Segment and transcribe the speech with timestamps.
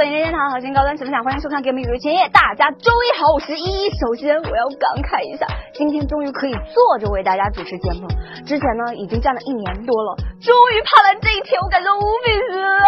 [0.00, 3.92] 微软索尼任天堂核心高端分享，欢迎收看《给我们语录前夜》，大家周一好，我是依依。
[4.00, 5.44] 首先我要感慨一下，
[5.76, 8.16] 今天终于可以坐着为大家主持节目了。
[8.48, 12.80] 之前呢已经站了一年多了，终于盼来这一天，我感觉无比失落。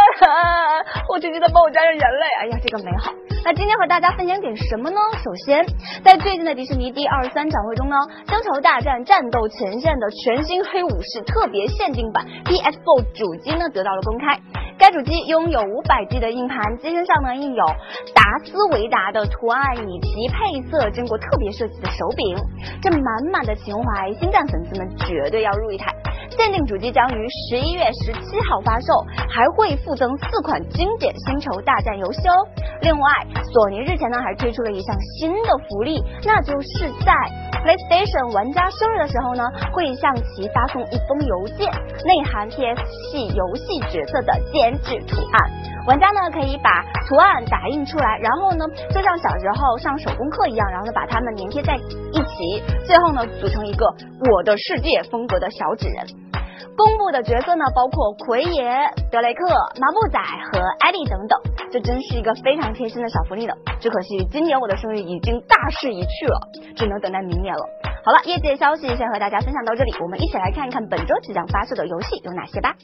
[1.13, 3.13] 我直接在帮我加上眼泪，哎呀，这个美好。
[3.45, 4.97] 那今天和大家分享点什么呢？
[5.21, 5.69] 首先，
[6.01, 7.97] 在最近的迪士尼第二十三展会中呢，
[8.31, 14.41] 《星球大战：战斗前线》的全新黑武士特别限定版 PS4 主机呢得到了公开。
[14.83, 17.65] 该主机拥有五百 G 的硬盘，机身上呢印有
[18.13, 22.37] 达斯维达的图案，以及配色经过特别设计的手柄。
[22.83, 25.95] 这满满的情怀，星战粉丝们绝对要入一台。
[26.31, 28.93] 限定主机将于十一月十七号发售，
[29.31, 32.35] 还会附赠四款经典星球大战游戏哦。
[32.81, 33.09] 另外，
[33.53, 37.15] 索尼日前呢还推出了一项新的福利，那就是在
[37.63, 41.71] PlayStation 玩家生日的时候呢，会向其发送一封邮件，
[42.03, 45.51] 内含 PS 系游戏角色的剪纸图案。
[45.87, 53.87] 玩家呢可以把图案打印出来，然后呢就像小时候上手工课一样，然后呢把它们粘贴在一起，最后呢组成一个
[54.33, 56.07] 我的世界风格的小纸人。
[56.77, 58.65] 公布的角色呢，包括奎爷、
[59.11, 59.47] 德雷克、
[59.81, 61.39] 麻布仔和艾莉等等，
[61.71, 63.55] 这真是一个非常贴心的小福利呢。
[63.81, 66.41] 只可惜今年我的生日已经大势已去了，
[66.75, 67.69] 只能等待明年了。
[68.05, 72.75] 好了，业界消息先和大家分享到这里，我们一起来看一看本周即将发售的游戏有哪些吧。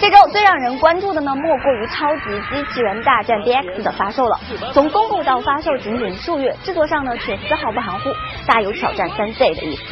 [0.00, 4.38] 这周最让人关注的呢，莫过于《超级机器人大战 DX》的发售了。
[4.72, 8.10] 从公布到发售仅仅数月，制作上呢却丝毫不含糊，
[8.46, 9.82] 大有挑战三 Z 的意思。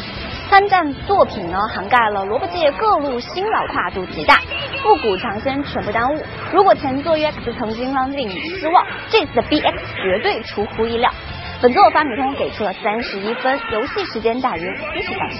[0.48, 4.36] 参战作品呢涵盖了萝卜界各路新老，跨度极大，
[4.82, 6.22] 复古尝鲜全部耽误。
[6.52, 11.12] 如果前作 UX 曾经让令你失望，这次的 BX 绝对出乎意料。
[11.60, 14.62] 本作发米通给出了三十一分，游戏时间大约
[14.94, 15.38] 七十小时。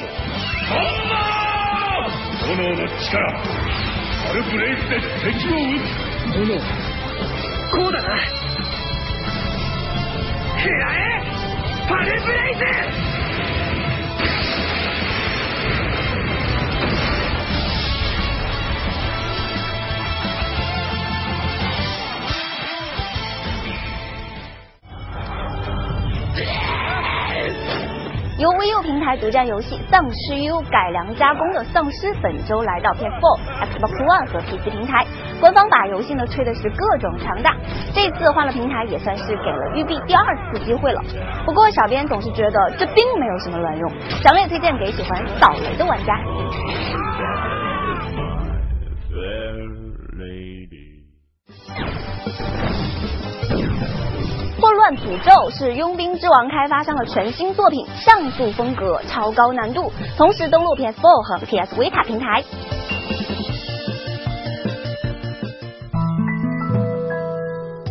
[4.27, 5.87] 炎の力パルブレイスで敵を撃つ。
[6.35, 8.09] 炎こうだな。
[10.59, 11.23] 食らえ
[11.89, 12.61] パルブレイズ
[29.07, 35.07] 台独占游戏《丧尸 U》改良加工的《丧尸》本周来到 PS4、Xbox One 和 PC 平台，
[35.39, 37.55] 官方把游戏呢吹的是各种强大。
[37.95, 41.01] 这次换了平台，也算是给了育碧第二次机会了。
[41.45, 43.89] 不过小编总是觉得这并没有什么卵用，
[44.25, 46.19] 强烈推荐给喜欢扫雷的玩家。
[54.95, 62.43] 诅咒是佣兵之王开发商的全新作品，像素风格，超高难度，同时登陆 PS4 和 PS Vita 平台。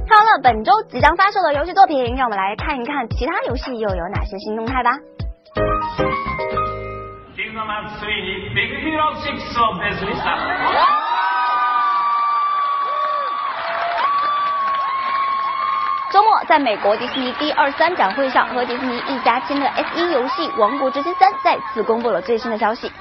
[0.07, 4.91] 看完了，本周即将发售的游戏作品，让我们来看一看其他游戏又有哪些新动态吧。
[16.47, 22.91] 在美国迪士尼第二三展会上，和迪士尼一家亲的 S 一游戏《王国之心三》再次公布了最新的消息。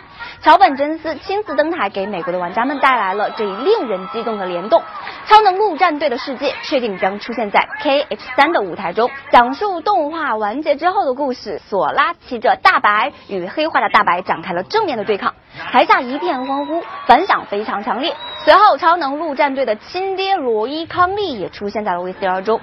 [0.40, 4.82] 桥本真司亲自登台，给美国的玩家们带来了这一令人激动的联动。
[5.26, 11.58] 超能陆战队的世界确定将出现在 KH 三的舞台中，讲述动画完结之后的故事。
[11.58, 15.34] 索拉骑着大白与黑化的大白展开了正面的对抗，
[15.72, 18.14] 台下一片欢呼，反响非常强烈。
[18.44, 22.60] 随后，超能陆战队的亲爹罗伊康利也出现在了 VCR 中。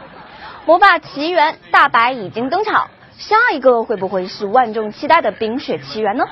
[0.66, 6.24] 魔霸奇缘大白已经登场，下一个会不会是万众期待的冰雪奇缘呢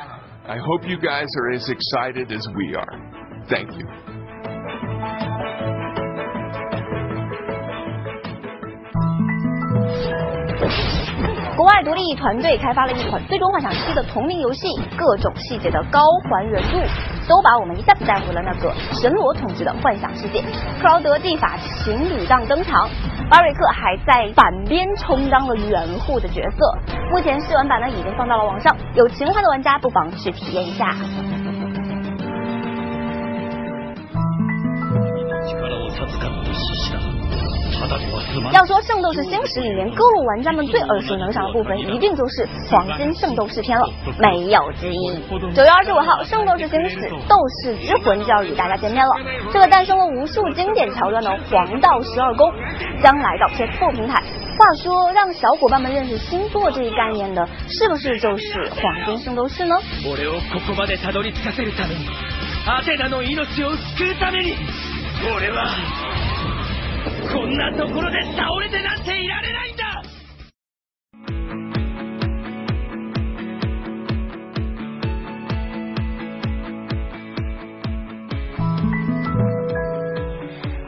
[0.47, 2.99] ？I hope you guys are as excited as we are.
[3.47, 3.87] Thank you.
[11.57, 14.67] 国外独立团队开发了一款《最终幻想七》的同名游戏，
[14.97, 15.99] 各种细节的高
[16.29, 16.79] 还原度。
[17.27, 20.41] 都把我们一下子带回了那个神罗统治的幻想世界。
[20.81, 22.89] 克劳德蒂法情侣档登场，
[23.29, 26.77] 巴瑞克还在反边充当了掩护的角色。
[27.11, 30.95] 目前试玩版呢已经放到了网上，有情怀的玩家不妨去体验一下。
[38.51, 43.89] 要说《圣斗士星矢》里面各路玩家们最耳熟能详的部分，一定就是黄金圣斗士篇了，
[44.19, 45.19] 没有之一。
[45.53, 49.15] 九月二十五号，《圣斗士星矢：斗士之魂》就要与大家见面了。
[49.51, 52.51] 这个诞生了无数经典桥段的黄道十二宫，
[53.01, 54.21] 将来到 PS4 平台。
[54.59, 59.75] 话说，让小伙伴们认识星座这一概念的，是不是就是黄金圣斗士呢？
[67.48, 69.84] こんなところで倒れてなんていられないんだ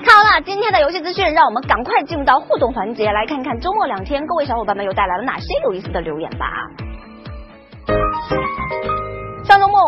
[0.04, 6.46] 好了，今天的游戏资讯，让我们赶快进入到互动环节，来看看周末两天各位小伙伴们又带来了哪些有意思的留言吧。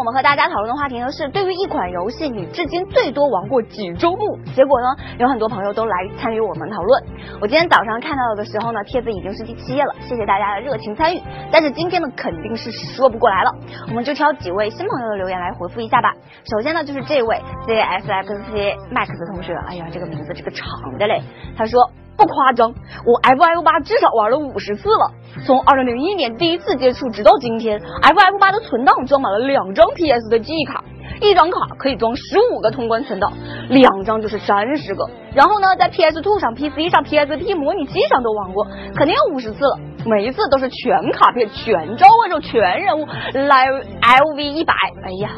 [0.03, 4.37] 我们和大家讨论的话题呢是，对于一款游戏你至今最多玩过几周目？
[4.53, 7.03] 结果呢，有很多朋友都来参与我们讨论。
[7.39, 11.21] 我今天早上看到的时候呢，帖子已经是第七页了，谢谢大家的热情参与。
[11.49, 13.55] 但是今天呢，肯定是说不过来了，
[13.87, 16.13] 我们就挑几位新朋友的留言来回复一下吧。
[16.51, 20.67] 首先呢，就是这位 Z S X C Max 同学，哎呀，这个名字这个长
[20.99, 21.21] 的嘞，
[21.55, 21.79] 他说。
[22.15, 22.69] 不夸张，
[23.05, 25.11] 我 F F 八至少玩了五十次了。
[25.45, 30.83] 从二零零一年第一次接触，直到今天，F F 八的存档装满了两张 P S 的记忆卡，
[31.21, 33.33] 一张卡可以装十五个通关存档，
[33.69, 35.09] 两张就是三十个。
[35.33, 38.65] 然后呢，在 P S Two 上、P C 上、P S P 模拟器上都玩过，
[38.95, 39.79] 肯定有五十次了。
[40.05, 44.73] 每一次都是全卡片、全召唤兽、全人物来 L V 一百。
[45.05, 45.29] 哎呀！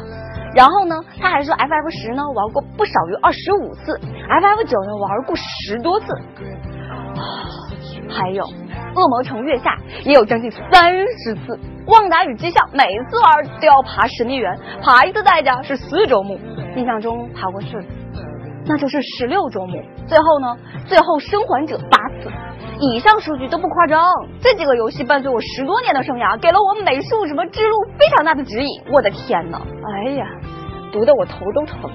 [0.54, 6.06] 然后呢，他还说 F F 十呢玩过不少于二十五次，F F 九呢玩过十多次，
[8.08, 8.44] 还有
[8.94, 16.38] 恶魔城月下也有将近三十次，旺达与机象每次玩都要爬神秘园，爬一次代价是四周目，
[16.76, 17.86] 印象中爬过四次，
[18.66, 19.82] 那就是十六周目。
[20.06, 22.30] 最后呢，最后生还者八次，
[22.80, 24.02] 以上数据都不夸张。
[24.40, 28.82] 这几个游戏伴随我十多年的生涯，给了我美术什么之路非常大的指引。
[28.92, 30.26] 我的天哪，哎呀！
[30.92, 31.90] 读的我头都疼，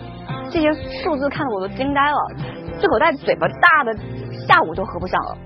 [0.51, 0.71] 这些
[1.01, 2.17] 数字看得我都惊呆了，
[2.81, 3.93] 这口袋嘴巴大的
[4.47, 5.37] 下午都合不上了，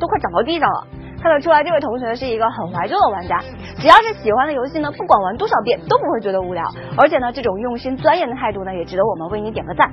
[0.00, 0.86] 都快长到地上了。
[1.22, 3.38] 看得出来，这位同学是一个很怀旧的玩家，
[3.78, 6.64] 只要是喜欢的游戏呢，不管玩多少遍都不会觉得无聊。
[6.96, 9.92] 而且呢，这种用心钻研的态度呢，也值得我们为你点个赞。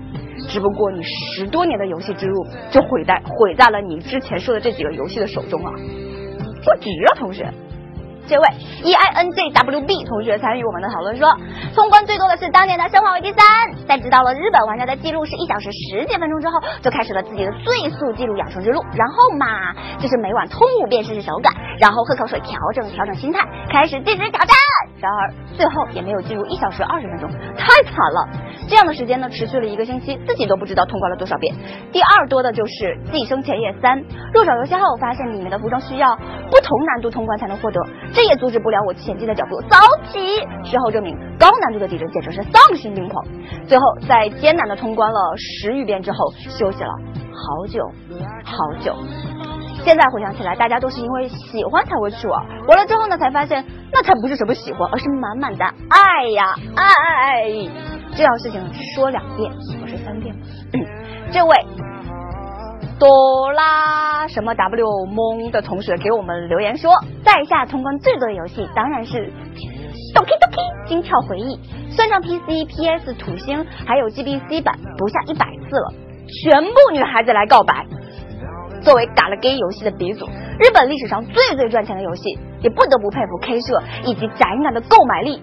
[0.49, 7.51] 只不过你十多年的游戏之路就毁在毁在了你之前说的这几个游戏的手中啊，不值啊，同学。
[8.27, 8.47] 这位
[8.83, 11.33] E I N J W B 同学参与我们的讨论说，
[11.73, 13.39] 通关最多的是当年的《生化危机三》，
[13.87, 18.83] 在知道了日本玩家的记录是一小时十几分钟之后，就开始了自己的最速记录养成之路。
[18.93, 23.39] 然后嘛，就是每晚通五遍试试手感，然后喝口水调整调整心态，
[23.71, 24.49] 开始计时挑战。
[24.99, 28.27] 然而最后也没有进入一小时二十分钟，太惨了。
[28.67, 31.55] 这样的时间呢，持续了一个星期，自己都不知道通关了多少遍。
[31.91, 33.99] 第二多的就是《寄生前夜三》，
[34.33, 37.79] 入手游戏后发现里面的服装需要不同难度通关才能获得。
[38.17, 39.77] 这也阻止不了我前进的脚步，早
[40.11, 40.39] 起。
[40.63, 43.23] 事后证明，高难度的地震简直是丧心病狂。
[43.67, 46.17] 最后在艰难的通关了十余遍之后，
[46.49, 46.89] 休息了
[47.31, 47.79] 好久
[48.43, 48.95] 好久。
[49.83, 57.43] 现在回想起来，大家都是因为喜欢才会去玩，玩了之后呢，才发现那才不是什么喜欢，而是满满的爱呀爱爱爱。
[58.15, 58.59] 这样事情
[58.95, 60.41] 说两遍，不是三遍吗？
[61.31, 61.55] 这位。
[62.99, 66.91] 哆啦什么 W 蒙的同学给我们留言说，
[67.23, 69.31] 在下通关最多的游戏当然是
[70.15, 71.59] Doki Doki 心跳回忆，
[71.91, 75.93] 算上 PC、PS、土星还有 GBC 版，不下一百次了。
[76.43, 77.85] 全部女孩子来告白。
[78.81, 85.41] 作为 Galgame 游戏的鼻祖，日本历史上最最赚钱的游戏，也不得不佩服 K 社以及宅男的购买力。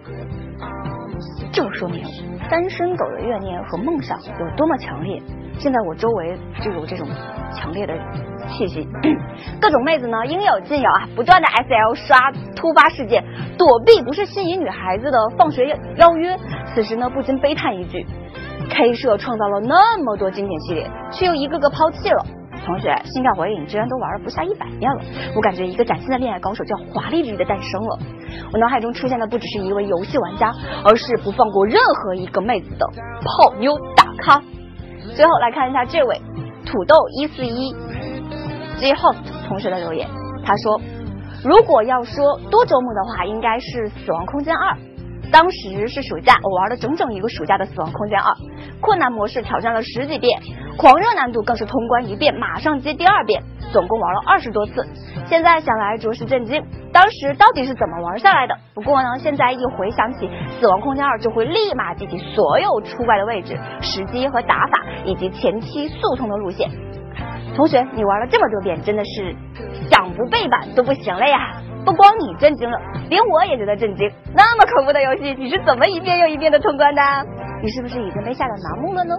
[1.52, 2.02] 就说明
[2.50, 5.23] 单身狗的怨念和梦想有多么强烈。
[5.58, 7.08] 现在我周围就有这种
[7.54, 7.94] 强烈的
[8.49, 8.87] 气息，
[9.61, 13.25] 各种妹子呢应有尽有啊，不断的 S L 刷突发事件，
[13.56, 16.37] 躲避不是吸引女孩子的放学邀约。
[16.75, 18.04] 此时呢不禁悲叹一句
[18.68, 22.25] ：K 社创造了那么多经典系列，却又一个个抛弃了。
[22.66, 25.02] 同学，心跳回影居然都玩了不下一百遍了，
[25.37, 27.99] 我感觉一个崭新的恋爱高手叫华丽丽的诞生了。
[28.52, 30.50] 我脑海中出现的不只是一位游戏玩家，
[30.82, 32.87] 而是不放过任何一个妹子的
[33.23, 34.42] 泡妞大咖。
[35.14, 36.21] 最后来看一下这位
[36.66, 37.73] 土豆一四一
[38.78, 40.09] J Host 同学的留言，
[40.44, 40.80] 他说
[41.44, 44.75] ：“如果要说多周目的话，应该是《死亡空间二》。
[45.30, 48.33] 当时是暑假，我玩了整整一个暑假的《死亡空间二》，
[48.80, 50.40] 困难模式挑战了十几遍，
[50.76, 53.42] 狂热难度更是通关一遍马上接第二遍，
[53.73, 54.85] 总共玩了二十多次。
[55.26, 56.62] 现在想来着实震惊，
[56.94, 58.56] 当时到底是怎么玩下来的？
[58.72, 60.28] 不过呢，现在一回想起
[60.60, 66.70] 《死亡空间二》，就会立马记起所有出怪的位置、时机和打法，以及前期速通的路线。
[67.56, 69.34] 同学，你玩了这么多遍，真的是
[69.90, 71.60] 想不背板都不行了呀！
[71.84, 72.78] 不光你震惊了，
[73.10, 74.08] 连我也觉得震惊。
[74.32, 77.02] 那么恐怖的游戏，你是怎么一遍又一遍的通关的？
[77.60, 79.16] 你是不是已经被吓得麻木了呢？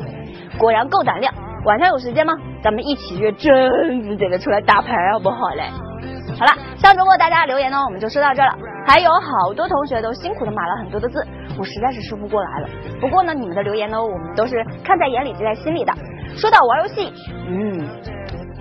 [0.57, 1.33] 果然够胆量。
[1.65, 2.33] 晚上有时间吗？
[2.63, 5.63] 咱们一起约贞子姐姐出来打牌好不好嘞？
[6.37, 8.51] 好了，上周末大家留言呢，我们就说到这了。
[8.85, 11.25] 还有好多同学都辛苦的码了很多的字，
[11.57, 12.67] 我实在是说不过来了。
[12.99, 15.93] 不过呢，你们的留言呢，我们都是看在眼里，记在心里的。
[16.35, 17.13] 说到玩游戏，
[17.47, 17.87] 嗯，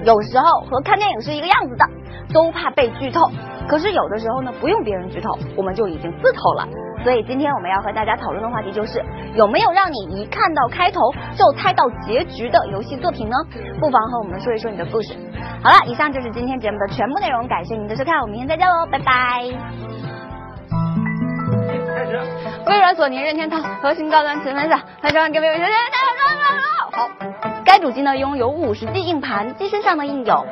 [0.04, 1.85] 有时候和看电影是一个样子的，
[2.33, 3.28] 都怕被剧透。
[3.69, 6.69] 可是有的时候呢，不用别人剧透，我们就已经自透了。
[7.02, 9.04] 所以今天我们要和大家讨论的话题就是，
[9.35, 11.00] 有没有让你一看到开头
[11.37, 13.37] 就猜到结局的游戏作品呢？
[13.81, 15.14] 不妨和我们说一说你的故事。
[15.64, 19.42] 好了，以上就是今天节目的全部内容，感谢您的收看，我们明天再见喽，拜拜。
[22.66, 25.78] 微软、索尼、任天堂核心高端全分享，欢迎各位有线电视。
[26.92, 27.09] 好，
[27.64, 30.47] 该主机呢拥有五十 G 硬盘，机身上呢印有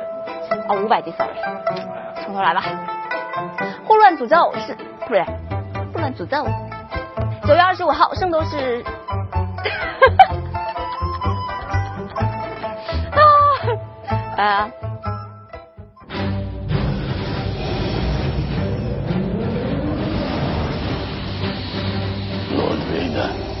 [0.67, 1.35] 哦五百 G sorry，
[2.25, 2.63] 从头来吧。
[3.85, 5.23] 霍乱诅咒是不对。
[5.93, 6.43] 不能诅咒。
[7.45, 8.83] 九月二十五号，圣斗士。
[14.35, 14.71] 啊，啊。
[23.23, 23.52] nada.